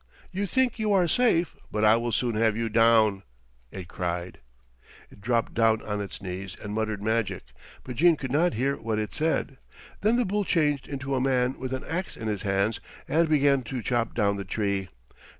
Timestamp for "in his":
12.17-12.41